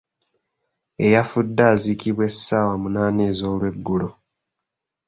[1.05, 4.07] Eyafudde azikibwa essaawa munaana ez'olweggulo.